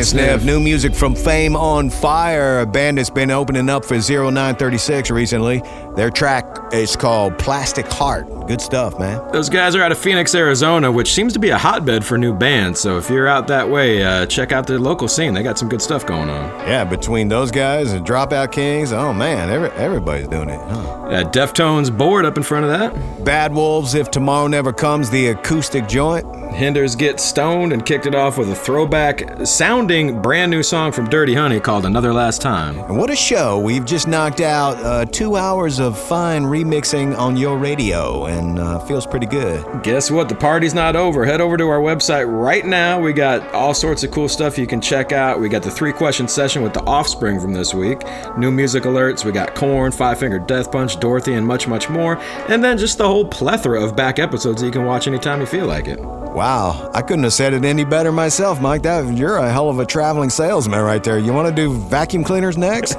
[0.03, 5.11] Sniff, new music from Fame on Fire, a band that's been opening up for 0936
[5.11, 5.63] recently.
[5.95, 8.49] Their track is called Plastic Heart.
[8.49, 9.23] Good stuff, man.
[9.33, 12.35] Those guys are out of Phoenix, Arizona, which seems to be a hotbed for new
[12.35, 12.81] bands.
[12.81, 15.33] So if you're out that way, uh, check out their local scene.
[15.35, 16.51] They got some good stuff going on.
[16.67, 20.61] Yeah, between those guys and Dropout Kings, oh man, every, everybody's doing it.
[20.61, 21.09] Huh?
[21.11, 23.25] Yeah, Deftones board up in front of that.
[23.25, 26.27] Bad Wolves, If Tomorrow Never Comes, the acoustic joint.
[26.55, 31.09] Hinder's Get Stoned and kicked it off with a throwback sounding brand new song from
[31.09, 32.79] Dirty Honey called Another Last Time.
[32.79, 33.59] And what a show.
[33.59, 38.79] We've just knocked out uh, two hours of fine remixing on your radio, and uh,
[38.79, 39.83] feels pretty good.
[39.83, 40.29] Guess what?
[40.29, 41.25] The party's not over.
[41.25, 43.01] Head over to our website right now.
[43.01, 45.41] We got all sorts of cool stuff you can check out.
[45.41, 47.99] We got the three question session with the offspring from this week,
[48.39, 49.25] new music alerts.
[49.25, 52.17] We got Korn, Five Finger Death Punch, Dorothy, and much, much more.
[52.49, 55.47] And then just the whole plethora of back episodes that you can watch anytime you
[55.47, 55.99] feel like it.
[56.45, 58.83] Wow, I couldn't have said it any better myself, Mike.
[58.83, 61.19] That you're a hell of a traveling salesman right there.
[61.19, 62.99] You want to do vacuum cleaners next?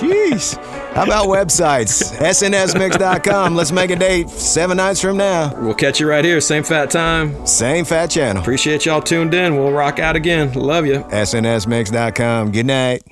[0.00, 0.56] Jeez.
[0.94, 2.02] How about websites?
[2.18, 3.54] SNSmix.com.
[3.54, 5.54] Let's make a date seven nights from now.
[5.62, 7.46] We'll catch you right here, same fat time.
[7.46, 8.42] Same fat channel.
[8.42, 9.54] Appreciate y'all tuned in.
[9.54, 10.52] We'll rock out again.
[10.54, 11.04] Love you.
[11.10, 12.50] SNSmix.com.
[12.50, 13.04] Good night.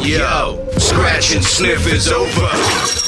[0.00, 3.01] Yo, Scratch and Sniff is over.